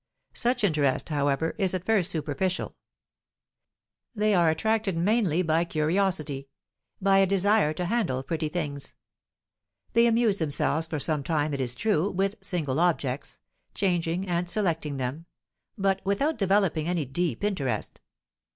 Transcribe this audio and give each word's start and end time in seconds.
Such 0.33 0.63
interest, 0.63 1.09
however, 1.09 1.53
is 1.59 1.75
at 1.75 1.85
first 1.85 2.09
superficial. 2.09 2.75
They 4.15 4.33
are 4.33 4.49
attracted 4.49 4.97
mainly 4.97 5.43
by 5.43 5.63
curiosity, 5.63 6.49
by 6.99 7.19
a 7.19 7.27
desire 7.27 7.71
to 7.73 7.85
handle 7.85 8.23
"pretty 8.23 8.49
things." 8.49 8.95
They 9.93 10.07
amuse 10.07 10.39
themselves 10.39 10.87
for 10.87 10.97
some 10.99 11.21
time, 11.21 11.53
it 11.53 11.61
is 11.61 11.75
true, 11.75 12.09
with 12.09 12.37
single 12.43 12.79
objects, 12.79 13.37
changing 13.75 14.27
and 14.27 14.49
selecting 14.49 14.97
them, 14.97 15.27
but 15.77 16.03
without 16.03 16.39
developing 16.39 16.87
any 16.87 17.05
deep 17.05 17.43
interest. 17.43 18.01